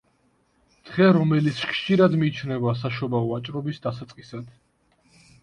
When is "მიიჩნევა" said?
2.23-2.73